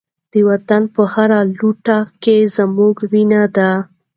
د 0.31 0.33
وطن 0.49 0.81
په 0.93 1.01
هره 1.13 1.39
لوټه 1.57 1.97
کې 2.23 2.37
زموږ 2.55 2.95
وینه 3.11 3.41
ده. 3.55 3.71